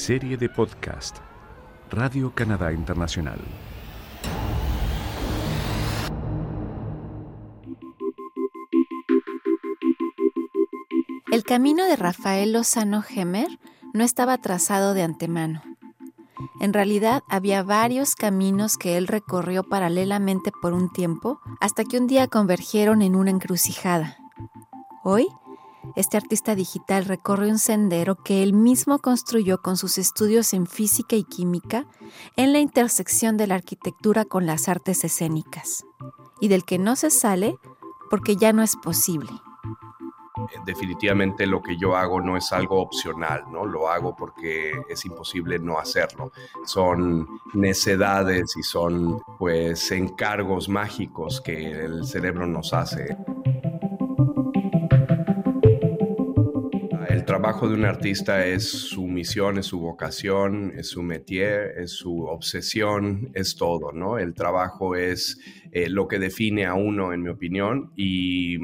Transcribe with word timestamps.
Serie 0.00 0.38
de 0.38 0.48
podcast 0.48 1.18
Radio 1.90 2.32
Canadá 2.34 2.72
Internacional. 2.72 3.38
El 11.30 11.44
camino 11.44 11.84
de 11.84 11.96
Rafael 11.96 12.54
Lozano 12.54 13.02
Gemer 13.02 13.58
no 13.92 14.02
estaba 14.02 14.38
trazado 14.38 14.94
de 14.94 15.02
antemano. 15.02 15.60
En 16.62 16.72
realidad 16.72 17.22
había 17.28 17.62
varios 17.62 18.14
caminos 18.14 18.78
que 18.78 18.96
él 18.96 19.06
recorrió 19.06 19.64
paralelamente 19.64 20.50
por 20.62 20.72
un 20.72 20.90
tiempo 20.90 21.40
hasta 21.60 21.84
que 21.84 21.98
un 21.98 22.06
día 22.06 22.26
convergieron 22.26 23.02
en 23.02 23.16
una 23.16 23.32
encrucijada. 23.32 24.16
Hoy, 25.04 25.28
este 25.96 26.16
artista 26.16 26.54
digital 26.54 27.04
recorre 27.04 27.48
un 27.48 27.58
sendero 27.58 28.16
que 28.16 28.42
él 28.42 28.52
mismo 28.52 28.98
construyó 28.98 29.60
con 29.62 29.76
sus 29.76 29.98
estudios 29.98 30.52
en 30.54 30.66
física 30.66 31.16
y 31.16 31.24
química 31.24 31.86
en 32.36 32.52
la 32.52 32.60
intersección 32.60 33.36
de 33.36 33.46
la 33.46 33.56
arquitectura 33.56 34.24
con 34.24 34.46
las 34.46 34.68
artes 34.68 35.04
escénicas, 35.04 35.84
y 36.40 36.48
del 36.48 36.64
que 36.64 36.78
no 36.78 36.96
se 36.96 37.10
sale 37.10 37.56
porque 38.10 38.36
ya 38.36 38.52
no 38.52 38.62
es 38.62 38.76
posible 38.76 39.30
definitivamente 40.64 41.46
lo 41.46 41.62
que 41.62 41.76
yo 41.76 41.96
hago 41.96 42.20
no 42.20 42.36
es 42.36 42.52
algo 42.52 42.80
opcional, 42.80 43.44
¿no? 43.50 43.66
Lo 43.66 43.88
hago 43.88 44.16
porque 44.16 44.72
es 44.88 45.04
imposible 45.04 45.58
no 45.58 45.78
hacerlo. 45.78 46.32
Son 46.64 47.26
necedades 47.54 48.56
y 48.56 48.62
son 48.62 49.20
pues 49.38 49.90
encargos 49.90 50.68
mágicos 50.68 51.40
que 51.40 51.70
el 51.70 52.04
cerebro 52.04 52.46
nos 52.46 52.72
hace. 52.72 53.16
Trabajo 57.30 57.68
de 57.68 57.74
un 57.74 57.84
artista 57.84 58.44
es 58.44 58.68
su 58.68 59.06
misión, 59.06 59.56
es 59.56 59.66
su 59.66 59.78
vocación, 59.78 60.72
es 60.76 60.88
su 60.88 61.00
métier, 61.04 61.78
es 61.78 61.92
su 61.92 62.24
obsesión, 62.24 63.30
es 63.34 63.54
todo, 63.54 63.92
¿no? 63.92 64.18
El 64.18 64.34
trabajo 64.34 64.96
es 64.96 65.38
eh, 65.70 65.88
lo 65.88 66.08
que 66.08 66.18
define 66.18 66.66
a 66.66 66.74
uno, 66.74 67.12
en 67.12 67.22
mi 67.22 67.28
opinión, 67.28 67.92
y 67.94 68.58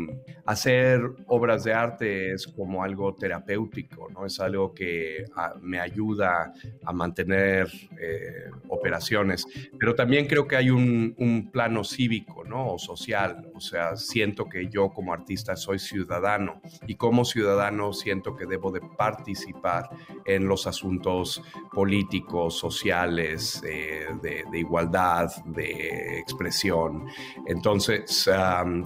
hacer 0.47 1.01
obras 1.27 1.65
de 1.65 1.75
arte 1.75 2.33
es 2.33 2.47
como 2.47 2.83
algo 2.83 3.15
terapéutico, 3.15 4.09
¿no? 4.11 4.25
Es 4.27 4.39
algo 4.41 4.73
que 4.73 5.25
ah, 5.35 5.55
me 5.61 5.81
ayuda 5.81 6.53
a 6.85 6.93
mantener 6.93 7.69
eh, 8.01 8.51
operaciones, 8.69 9.47
pero 9.79 9.95
también 9.95 10.27
creo 10.27 10.47
que 10.47 10.57
hay 10.57 10.71
un, 10.71 11.15
un, 11.19 11.51
plano 11.51 11.85
cívico, 11.85 12.45
¿no? 12.45 12.75
O 12.75 12.79
social, 12.79 13.51
o 13.55 13.61
sea, 13.61 13.97
siento 13.97 14.49
que 14.49 14.69
yo 14.69 14.91
como 14.91 15.13
artista 15.13 15.57
soy 15.57 15.79
ciudadano 15.79 16.61
y 16.87 16.95
como 16.95 17.25
ciudadano 17.25 17.93
siento 17.93 18.37
que 18.37 18.47
debo 18.47 18.71
de 18.71 18.81
participar 18.81 19.89
en 20.25 20.47
los 20.49 20.67
asuntos 20.67 21.43
políticos, 21.73 22.59
sociales, 22.59 23.63
eh, 23.67 24.07
de, 24.23 24.45
de 24.51 24.59
igualdad, 24.59 25.31
de 25.47 26.19
expresión, 26.19 27.07
entonces, 27.47 28.29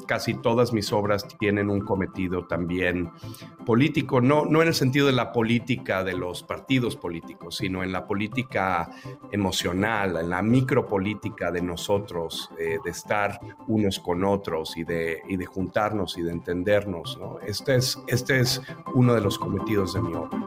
casi 0.07 0.35
todas 0.35 0.73
mis 0.73 0.93
obras 0.93 1.27
tienen 1.39 1.50
un 1.59 1.81
cometido 1.81 2.47
también 2.47 3.11
político, 3.67 4.21
no, 4.21 4.45
no 4.45 4.63
en 4.63 4.69
el 4.69 4.75
sentido 4.75 5.07
de 5.07 5.13
la 5.13 5.33
política 5.33 6.05
de 6.05 6.15
los 6.15 6.43
partidos 6.43 6.97
políticos, 6.97 7.57
sino 7.57 7.83
en 7.83 7.93
la 7.93 8.07
política 8.07 8.91
emocional, 9.33 10.17
en 10.17 10.31
la 10.31 10.43
micropolítica 10.43 11.51
de 11.51 11.63
nosotros, 11.63 12.51
eh, 12.59 12.79
de 12.85 12.91
estar 12.91 13.41
unos 13.67 13.99
con 13.99 14.25
otros 14.25 14.77
y 14.77 14.85
de, 14.85 15.23
y 15.29 15.37
de 15.37 15.47
juntarnos 15.47 16.17
y 16.19 16.23
de 16.23 16.33
entendernos. 16.33 17.19
Este, 17.47 17.77
es, 17.77 17.99
este 18.07 18.41
es 18.41 18.63
uno 18.95 19.15
de 19.15 19.21
los 19.21 19.39
cometidos 19.39 19.95
de 19.95 20.03
mi 20.03 20.15
obra. 20.15 20.39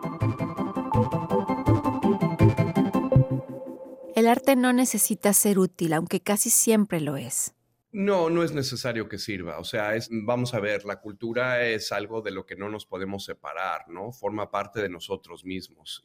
El 4.15 4.27
arte 4.27 4.55
no 4.55 4.73
necesita 4.73 5.33
ser 5.33 5.59
útil, 5.59 5.93
aunque 5.93 6.21
casi 6.21 6.49
siempre 6.49 7.01
lo 7.01 7.17
es. 7.17 7.55
No, 7.93 8.27
no 8.31 8.41
es 8.41 8.53
necesario 8.53 9.07
que 9.07 9.19
sirva. 9.19 9.59
O 9.59 9.63
sea, 9.63 9.95
es, 9.95 10.09
vamos 10.11 10.55
a 10.55 10.59
ver, 10.59 10.83
la 10.83 10.99
cultura 10.99 11.63
es 11.63 11.91
algo 11.91 12.23
de 12.23 12.31
lo 12.31 12.43
que 12.43 12.55
no 12.55 12.67
nos 12.67 12.87
podemos 12.87 13.23
separar, 13.23 13.87
¿no? 13.87 14.11
Forma 14.11 14.49
parte 14.49 14.81
de 14.81 14.89
nosotros 14.89 15.45
mismos. 15.45 16.03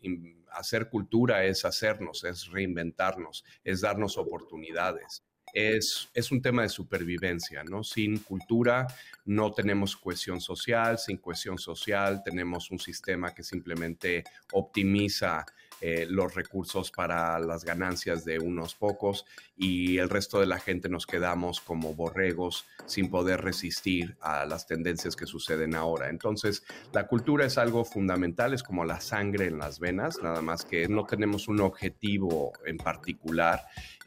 hacer 0.53 0.91
cultura 0.91 1.47
es 1.47 1.65
hacernos, 1.65 2.25
es 2.25 2.49
reinventarnos, 2.49 3.43
es 3.65 3.81
darnos 3.81 4.19
oportunidades. 4.19 5.25
Es, 5.53 6.09
es, 6.15 6.31
un 6.31 6.43
tema 6.43 6.63
de 6.63 6.69
supervivencia, 6.69 7.65
¿no? 7.65 7.83
Sin 7.83 8.19
cultura 8.19 8.87
no 9.25 9.53
tenemos 9.53 9.97
cohesión 9.97 10.41
social, 10.41 10.99
sin 10.99 11.19
cohesión 11.19 11.59
social 11.59 12.23
tenemos 12.25 12.71
un 12.71 12.79
sistema 12.79 13.35
que 13.35 13.43
simplemente 13.43 14.25
optimiza 14.53 15.47
eh, 15.81 16.09
los 16.11 16.35
recursos 16.35 16.91
para 16.91 17.39
las 17.39 17.65
ganancias 17.65 18.25
de 18.25 18.41
unos 18.41 18.75
pocos 18.75 19.27
y 19.57 19.99
el 19.99 20.11
resto 20.11 20.41
de 20.41 20.47
la 20.47 20.59
gente 20.59 20.89
nos 20.89 21.07
quedamos 21.07 21.61
como 21.61 21.95
borregos 21.95 22.65
sin 22.87 23.09
poder 23.11 23.43
resistir 23.43 24.17
a 24.21 24.45
las 24.45 24.67
tendencias 24.67 25.15
que 25.15 25.27
suceden 25.27 25.77
ahora. 25.77 26.09
Entonces, 26.09 26.65
la 26.93 27.07
cultura 27.07 27.47
es 27.47 27.59
algo 27.59 27.85
fundamental, 27.85 28.55
es 28.55 28.65
como 28.65 28.85
la 28.85 29.01
sangre 29.01 29.47
en 29.47 29.59
las 29.59 29.79
venas, 29.79 30.21
nada 30.21 30.43
más 30.43 30.65
que 30.65 30.89
no 30.89 31.05
tenemos 31.05 31.47
un 31.47 31.61
objetivo 31.61 32.53
en 32.67 32.79
particular, 32.79 33.65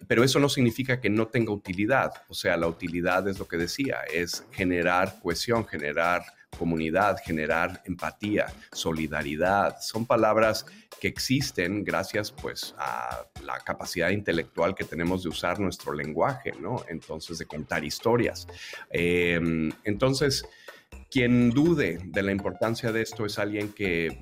pero 0.10 0.26
eso 0.26 0.42
no 0.42 0.50
significa 0.50 1.00
que 1.00 1.10
no 1.10 1.28
tenga 1.32 1.52
utilidad. 1.52 2.14
O 2.30 2.34
sea, 2.34 2.58
la 2.58 2.68
utilidad 2.68 3.28
es 3.28 3.40
lo 3.40 3.48
que 3.48 3.58
decía, 3.58 4.02
es 4.14 4.46
generar 4.52 5.20
cohesión, 5.22 5.66
generar 5.66 6.24
comunidad, 6.58 7.18
generar 7.24 7.82
empatía, 7.86 8.48
solidaridad. 8.72 9.78
Son 9.82 10.06
palabras 10.06 10.66
que 11.00 11.08
existen 11.08 11.84
gracias 11.84 12.32
pues 12.32 12.76
a 12.78 13.26
la 13.44 13.60
capacidad 13.60 14.10
intelectual 14.10 14.76
que 14.76 14.84
tenemos 14.84 15.24
de 15.24 15.30
usar 15.30 15.60
nuestro 15.60 15.94
lenguaje, 15.94 16.54
¿no? 16.60 16.84
Entonces, 16.88 17.40
de 17.40 17.46
contar 17.46 17.84
historias. 17.84 18.48
Em, 18.90 19.72
entonces, 19.84 20.46
quien 21.10 21.50
dude 21.50 22.00
de 22.04 22.22
la 22.22 22.32
importancia 22.32 22.92
de 22.92 23.02
esto 23.02 23.26
es 23.26 23.40
alguien 23.40 23.74
que 23.74 24.08
eh, 24.08 24.20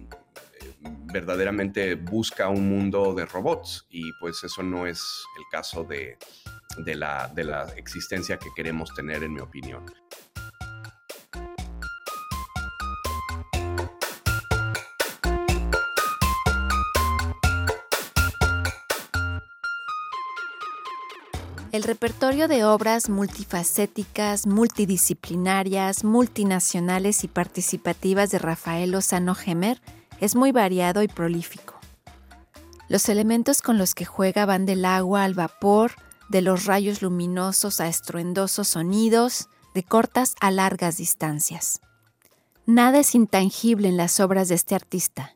verdaderamente 1.12 1.96
busca 1.96 2.48
un 2.48 2.70
mundo 2.70 3.14
de 3.14 3.26
robots 3.26 3.86
y 3.90 4.04
pues 4.22 4.44
eso 4.44 4.64
no 4.64 4.88
es 4.88 5.02
el 5.38 5.44
caso 5.52 5.84
de, 5.84 6.18
la, 6.78 7.28
de 7.34 7.44
la 7.44 7.64
existencia 7.76 8.38
que 8.38 8.50
queremos 8.56 8.94
tener, 8.94 9.24
en 9.24 9.34
mi 9.34 9.40
opinión. 9.40 9.86
El 21.72 21.84
repertorio 21.84 22.48
de 22.48 22.66
obras 22.66 23.10
multifacéticas, 23.10 24.48
multidisciplinarias, 24.48 26.04
multinacionales 26.04 27.24
y 27.24 27.28
participativas 27.28 28.32
de 28.32 28.40
Rafael 28.40 28.90
Lozano 28.90 29.36
Gemer 29.36 29.80
es 30.20 30.36
muy 30.36 30.52
variado 30.52 31.04
y 31.04 31.08
prolífico. 31.08 31.76
Los 32.88 33.08
elementos 33.08 33.62
con 33.62 33.78
los 33.78 33.94
que 33.94 34.04
juega 34.04 34.48
van 34.48 34.66
del 34.66 34.84
agua 34.84 35.24
al 35.24 35.36
vapor, 35.36 35.92
de 36.30 36.42
los 36.42 36.66
rayos 36.66 37.02
luminosos 37.02 37.82
a 37.82 37.88
estruendosos 37.88 38.68
sonidos, 38.68 39.50
de 39.74 39.84
cortas 39.84 40.36
a 40.40 40.52
largas 40.52 40.98
distancias. 40.98 41.82
Nada 42.66 43.00
es 43.00 43.16
intangible 43.16 43.88
en 43.88 43.98
las 43.98 44.20
obras 44.20 44.48
de 44.50 44.56
este 44.56 44.76
artista. 44.76 45.34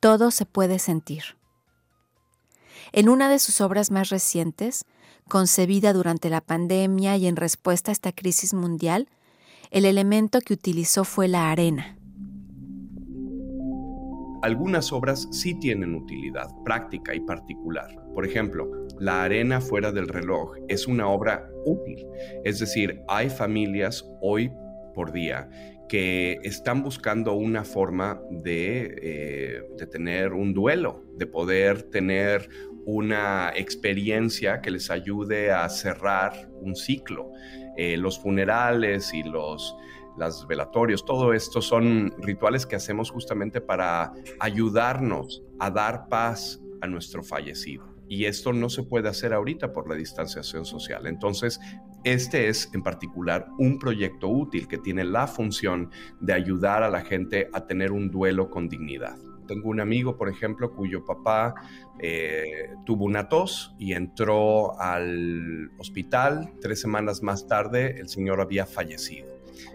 Todo 0.00 0.30
se 0.30 0.44
puede 0.44 0.78
sentir. 0.78 1.38
En 2.92 3.08
una 3.08 3.28
de 3.28 3.38
sus 3.38 3.60
obras 3.60 3.90
más 3.90 4.10
recientes, 4.10 4.84
concebida 5.28 5.92
durante 5.92 6.30
la 6.30 6.40
pandemia 6.40 7.16
y 7.16 7.26
en 7.26 7.36
respuesta 7.36 7.90
a 7.90 7.92
esta 7.92 8.12
crisis 8.12 8.54
mundial, 8.54 9.08
el 9.70 9.84
elemento 9.84 10.40
que 10.40 10.54
utilizó 10.54 11.04
fue 11.04 11.28
la 11.28 11.50
arena. 11.50 11.98
Algunas 14.42 14.92
obras 14.92 15.26
sí 15.30 15.54
tienen 15.58 15.94
utilidad 15.94 16.48
práctica 16.64 17.14
y 17.14 17.20
particular. 17.20 17.88
Por 18.18 18.26
ejemplo, 18.26 18.68
La 18.98 19.22
arena 19.22 19.60
fuera 19.60 19.92
del 19.92 20.08
reloj 20.08 20.56
es 20.66 20.88
una 20.88 21.06
obra 21.06 21.48
útil. 21.64 22.04
Es 22.44 22.58
decir, 22.58 23.00
hay 23.06 23.30
familias 23.30 24.04
hoy 24.20 24.50
por 24.92 25.12
día 25.12 25.48
que 25.88 26.40
están 26.42 26.82
buscando 26.82 27.34
una 27.34 27.62
forma 27.62 28.20
de, 28.28 28.96
eh, 29.00 29.62
de, 29.78 29.86
tener 29.86 30.32
un 30.32 30.52
duelo, 30.52 31.04
de 31.16 31.28
poder 31.28 31.84
tener 31.84 32.48
una 32.86 33.52
experiencia 33.54 34.60
que 34.60 34.72
les 34.72 34.90
ayude 34.90 35.52
a 35.52 35.68
cerrar 35.68 36.50
un 36.60 36.74
ciclo. 36.74 37.30
Eh, 37.76 37.96
los 37.96 38.18
funerales 38.18 39.14
y 39.14 39.22
los 39.22 39.76
las 40.16 40.44
velatorios, 40.48 41.04
todo 41.04 41.32
esto 41.32 41.62
son 41.62 42.12
rituales 42.18 42.66
que 42.66 42.74
hacemos 42.74 43.12
justamente 43.12 43.60
para 43.60 44.12
ayudarnos 44.40 45.44
a 45.60 45.70
dar 45.70 46.08
paz 46.08 46.60
a 46.80 46.88
nuestro 46.88 47.22
fallecido. 47.22 47.97
Y 48.08 48.24
esto 48.24 48.52
no 48.52 48.70
se 48.70 48.82
puede 48.82 49.08
hacer 49.08 49.32
ahorita 49.32 49.72
por 49.72 49.88
la 49.88 49.94
distanciación 49.94 50.64
social. 50.64 51.06
Entonces, 51.06 51.60
este 52.04 52.48
es 52.48 52.70
en 52.74 52.82
particular 52.82 53.48
un 53.58 53.78
proyecto 53.78 54.28
útil 54.28 54.68
que 54.68 54.78
tiene 54.78 55.04
la 55.04 55.26
función 55.26 55.90
de 56.20 56.32
ayudar 56.32 56.82
a 56.82 56.90
la 56.90 57.02
gente 57.02 57.48
a 57.52 57.66
tener 57.66 57.92
un 57.92 58.10
duelo 58.10 58.50
con 58.50 58.68
dignidad. 58.68 59.16
tengo 59.46 59.70
un 59.70 59.80
amigo, 59.80 60.18
por 60.18 60.28
ejemplo, 60.28 60.74
cuyo 60.74 61.06
papá 61.06 61.54
eh, 62.00 62.70
tuvo 62.84 63.06
una 63.06 63.30
tos 63.30 63.74
y 63.78 63.94
entró 63.94 64.78
al 64.78 65.70
hospital. 65.78 66.52
Tres 66.60 66.82
semanas 66.82 67.22
más 67.22 67.46
tarde, 67.46 67.98
el 67.98 68.10
señor 68.10 68.42
había 68.42 68.66
fallecido. 68.66 69.26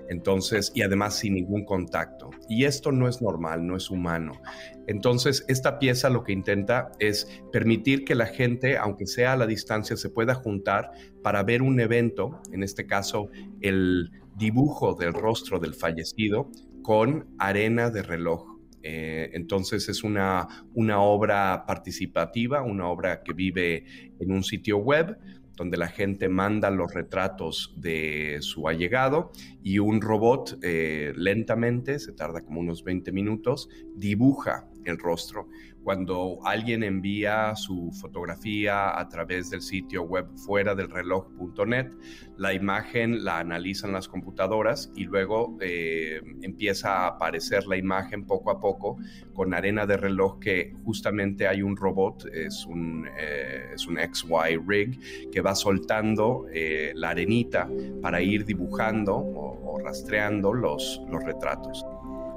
Entonces, 0.09 0.71
y 0.75 0.83
además 0.83 1.15
sin 1.15 1.33
ningún 1.33 1.65
contacto. 1.65 2.29
Y 2.49 2.65
esto 2.65 2.91
no 2.91 3.07
es 3.07 3.21
normal, 3.21 3.65
no 3.65 3.75
es 3.75 3.89
humano. 3.89 4.41
Entonces, 4.87 5.45
esta 5.47 5.79
pieza 5.79 6.09
lo 6.09 6.23
que 6.23 6.33
intenta 6.33 6.91
es 6.99 7.27
permitir 7.51 8.03
que 8.03 8.15
la 8.15 8.25
gente, 8.25 8.77
aunque 8.77 9.05
sea 9.05 9.33
a 9.33 9.37
la 9.37 9.47
distancia, 9.47 9.95
se 9.95 10.09
pueda 10.09 10.35
juntar 10.35 10.91
para 11.21 11.43
ver 11.43 11.61
un 11.61 11.79
evento, 11.79 12.41
en 12.51 12.63
este 12.63 12.85
caso, 12.85 13.29
el 13.61 14.11
dibujo 14.35 14.95
del 14.95 15.13
rostro 15.13 15.59
del 15.59 15.73
fallecido 15.73 16.49
con 16.81 17.33
arena 17.39 17.89
de 17.89 18.03
reloj. 18.03 18.53
Eh, 18.85 19.29
entonces 19.33 19.87
es 19.87 20.03
una, 20.03 20.47
una 20.73 20.99
obra 20.99 21.63
participativa, 21.65 22.61
una 22.61 22.89
obra 22.89 23.23
que 23.23 23.31
vive 23.31 23.85
en 24.19 24.31
un 24.31 24.43
sitio 24.43 24.77
web 24.77 25.17
donde 25.55 25.77
la 25.77 25.87
gente 25.87 26.29
manda 26.29 26.69
los 26.69 26.93
retratos 26.93 27.73
de 27.77 28.37
su 28.41 28.67
allegado 28.67 29.31
y 29.61 29.79
un 29.79 30.01
robot 30.01 30.59
eh, 30.61 31.13
lentamente, 31.15 31.99
se 31.99 32.11
tarda 32.11 32.41
como 32.41 32.59
unos 32.59 32.83
20 32.83 33.11
minutos, 33.11 33.69
dibuja 33.95 34.67
el 34.85 34.97
rostro. 34.97 35.47
Cuando 35.83 36.39
alguien 36.45 36.81
envía 36.81 37.55
su 37.57 37.91
fotografía 37.91 38.97
a 38.97 39.09
través 39.09 39.49
del 39.49 39.61
sitio 39.61 40.03
web 40.03 40.27
fuera 40.37 40.75
del 40.75 40.89
reloj.net, 40.89 41.91
la 42.37 42.53
imagen 42.53 43.25
la 43.25 43.39
analizan 43.39 43.91
las 43.91 44.07
computadoras 44.07 44.91
y 44.95 45.03
luego 45.03 45.57
eh, 45.59 46.21
empieza 46.41 46.99
a 46.99 47.07
aparecer 47.07 47.67
la 47.67 47.75
imagen 47.75 48.25
poco 48.25 48.49
a 48.49 48.61
poco 48.61 48.97
con 49.33 49.53
arena 49.53 49.85
de 49.85 49.97
reloj 49.97 50.39
que 50.39 50.73
justamente 50.85 51.49
hay 51.49 51.61
un 51.61 51.75
robot, 51.75 52.27
es 52.33 52.65
un, 52.65 53.05
eh, 53.19 53.71
es 53.73 53.85
un 53.85 53.97
XY 53.97 54.61
rig 54.65 55.29
que 55.31 55.41
va 55.41 55.53
soltando 55.53 56.45
eh, 56.53 56.93
la 56.95 57.09
arenita 57.09 57.69
para 58.01 58.21
ir 58.21 58.45
dibujando 58.45 59.15
o, 59.15 59.73
o 59.73 59.79
rastreando 59.79 60.53
los, 60.53 61.01
los 61.09 61.21
retratos. 61.25 61.85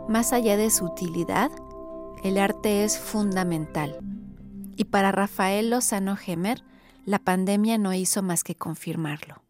Más 0.09 0.33
allá 0.33 0.57
de 0.57 0.71
su 0.71 0.85
utilidad, 0.85 1.51
el 2.23 2.39
arte 2.39 2.85
es 2.85 2.99
fundamental. 2.99 3.99
Y 4.77 4.85
para 4.85 5.13
Rafael 5.13 5.71
Lozano 5.71 6.17
Gemer, 6.17 6.63
la 7.05 7.19
pandemia 7.19 7.79
no 7.79 7.95
hizo 7.95 8.23
más 8.23 8.45
que 8.45 8.55
confirmarlo. 8.55 9.43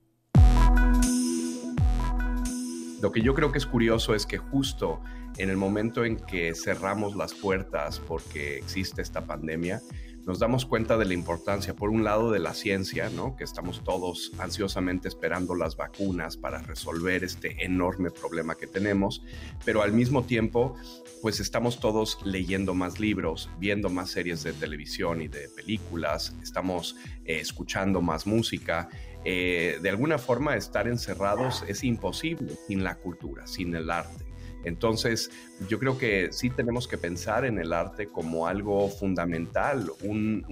Lo 3.01 3.13
que 3.13 3.23
yo 3.23 3.35
creo 3.35 3.53
que 3.53 3.59
es 3.59 3.67
curioso 3.67 4.15
es 4.15 4.27
que 4.27 4.39
justo 4.39 5.01
en 5.39 5.51
el 5.51 5.57
momento 5.57 6.05
en 6.05 6.17
que 6.17 6.55
cerramos 6.55 7.15
las 7.15 7.35
puertas 7.35 8.01
porque 8.01 8.57
existe 8.57 9.03
esta 9.03 9.27
pandemia, 9.27 9.81
nos 10.26 10.40
damos 10.40 10.67
cuenta 10.67 10.99
de 10.99 11.05
la 11.05 11.14
importancia, 11.14 11.76
por 11.76 11.88
un 11.88 12.02
lado, 12.02 12.32
de 12.32 12.40
la 12.40 12.52
ciencia, 12.52 13.08
¿no? 13.11 13.37
que 13.37 13.44
estamos 13.44 13.84
todos 13.84 14.32
ansiosamente 14.38 15.06
esperando 15.06 15.55
las 15.55 15.76
vacunas 15.76 16.37
para 16.37 16.58
resolver 16.58 17.23
este 17.23 17.64
enorme 17.64 18.11
problema 18.11 18.56
que 18.56 18.67
tenemos, 18.67 19.23
pero 19.64 19.82
al 19.82 19.93
mismo 19.93 20.25
tiempo, 20.25 20.75
pues 21.23 21.38
estamos 21.38 21.78
todos 21.78 22.19
leyendo 22.25 22.75
más 22.75 22.99
libros, 22.99 23.49
viendo 23.61 23.88
más 23.88 24.11
series 24.11 24.43
de 24.43 24.52
televisión 24.52 25.23
y 25.23 25.28
de 25.28 25.49
películas, 25.49 26.34
estamos 26.43 26.96
eh, 27.25 27.38
escuchando 27.40 28.02
más 28.02 28.26
música. 28.26 28.88
Eh, 29.25 29.78
de 29.81 29.90
alguna 29.90 30.19
forma, 30.19 30.56
estar 30.56 30.88
encerrados 30.88 31.64
es 31.69 31.84
imposible 31.84 32.56
sin 32.67 32.82
la 32.82 32.96
cultura, 32.96 33.46
sin 33.46 33.76
el 33.76 33.90
arte. 33.90 34.36
Entonces, 34.64 35.31
yo 35.69 35.79
creo 35.79 35.97
que 35.97 36.32
sí 36.32 36.50
tenemos 36.50 36.88
que 36.88 36.99
pensar 36.99 37.44
en 37.44 37.58
el 37.58 37.73
arte 37.73 38.08
como 38.08 38.47
algo 38.47 38.88
fundamental, 38.88 39.91
un, 40.03 40.47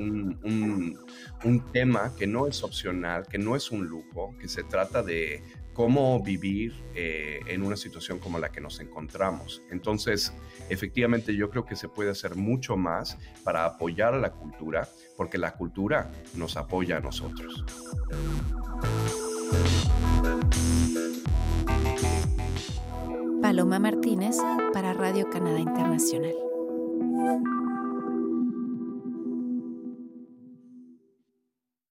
tema 1.73 2.15
que 2.17 2.27
no 2.27 2.47
es 2.47 2.63
opcional, 2.63 3.27
que 3.27 3.39
no 3.39 3.57
es 3.57 3.71
un 3.71 3.87
lujo, 3.87 4.35
que 4.39 4.49
se 4.49 4.63
trata 4.63 5.03
de 5.03 5.43
cómo 5.73 6.23
vivir 6.23 6.73
eh, 6.95 7.41
en 7.49 7.63
una 7.63 7.77
situación 7.77 8.21
como 8.21 8.39
la 8.39 8.51
que 8.51 8.61
nos 8.61 8.79
encontramos. 8.81 9.63
Entonces, 9.71 10.33
efectivamente, 10.69 11.35
yo 11.35 11.51
creo 11.51 11.65
que 11.67 11.75
se 11.75 11.89
puede 11.89 12.11
hacer 12.11 12.37
mucho 12.37 12.77
más 12.77 13.19
para 13.43 13.65
apoyar 13.65 14.15
a 14.15 14.19
la 14.19 14.31
cultura, 14.31 14.89
porque 15.17 15.37
la 15.37 15.53
cultura 15.53 16.11
nos 16.35 16.57
apoya 16.57 16.99
a 16.99 17.01
nosotros. 17.01 17.65
Paloma 23.55 23.79
Martínez 23.79 24.37
para 24.73 24.93
Radio 24.95 25.31
Canadá 25.31 25.61
Internacional. 25.61 26.54